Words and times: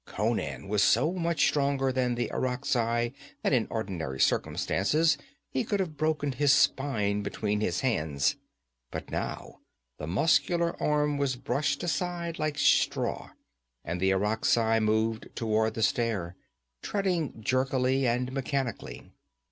Conan 0.07 0.67
was 0.67 0.81
so 0.81 1.11
much 1.13 1.43
stronger 1.45 1.91
than 1.91 2.15
the 2.15 2.31
Irakzai 2.33 3.13
that 3.43 3.53
in 3.53 3.67
ordinary 3.69 4.19
circumstances 4.19 5.15
he 5.51 5.63
could 5.63 5.79
have 5.79 5.95
broken 5.95 6.31
his 6.31 6.51
spine 6.51 7.21
between 7.21 7.61
his 7.61 7.81
hands. 7.81 8.35
But 8.89 9.11
now 9.11 9.59
the 9.99 10.07
muscular 10.07 10.75
arm 10.81 11.19
was 11.19 11.35
brushed 11.35 11.83
aside 11.83 12.39
like 12.39 12.57
straw 12.57 13.29
and 13.85 14.01
the 14.01 14.09
Irakzai 14.09 14.79
moved 14.79 15.29
toward 15.35 15.75
the 15.75 15.83
stair, 15.83 16.35
treading 16.81 17.39
jerkily 17.39 18.07
and 18.07 18.31
mechanically. 18.31 19.11